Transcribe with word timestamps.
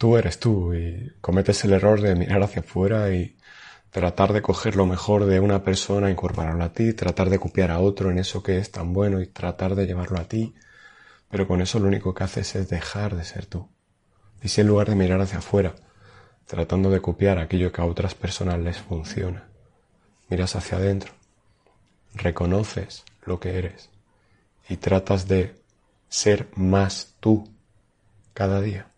tú 0.00 0.16
eres 0.16 0.40
tú 0.40 0.72
y 0.72 1.12
cometes 1.20 1.62
el 1.66 1.74
error 1.74 2.00
de 2.00 2.14
mirar 2.14 2.42
hacia 2.42 2.62
afuera 2.62 3.14
y 3.14 3.36
tratar 3.90 4.32
de 4.32 4.40
coger 4.40 4.74
lo 4.74 4.86
mejor 4.86 5.26
de 5.26 5.40
una 5.40 5.62
persona, 5.62 6.10
incorporarlo 6.10 6.64
a 6.64 6.72
ti, 6.72 6.94
tratar 6.94 7.28
de 7.28 7.38
copiar 7.38 7.70
a 7.70 7.80
otro 7.80 8.10
en 8.10 8.18
eso 8.18 8.42
que 8.42 8.56
es 8.56 8.70
tan 8.70 8.94
bueno 8.94 9.20
y 9.20 9.26
tratar 9.26 9.74
de 9.74 9.84
llevarlo 9.84 10.18
a 10.18 10.24
ti, 10.24 10.54
pero 11.28 11.46
con 11.46 11.60
eso 11.60 11.78
lo 11.78 11.86
único 11.86 12.14
que 12.14 12.24
haces 12.24 12.54
es 12.54 12.70
dejar 12.70 13.14
de 13.14 13.24
ser 13.24 13.44
tú. 13.44 13.68
Y 14.40 14.48
si 14.48 14.62
en 14.62 14.68
lugar 14.68 14.88
de 14.88 14.94
mirar 14.94 15.20
hacia 15.20 15.40
afuera, 15.40 15.74
tratando 16.46 16.88
de 16.88 17.02
copiar 17.02 17.38
aquello 17.38 17.70
que 17.70 17.82
a 17.82 17.84
otras 17.84 18.14
personas 18.14 18.58
les 18.58 18.78
funciona, 18.78 19.50
miras 20.30 20.56
hacia 20.56 20.78
adentro, 20.78 21.12
reconoces 22.14 23.04
lo 23.26 23.38
que 23.38 23.58
eres 23.58 23.90
y 24.66 24.78
tratas 24.78 25.28
de 25.28 25.60
ser 26.08 26.48
más 26.54 27.16
tú 27.20 27.46
cada 28.32 28.62
día. 28.62 28.89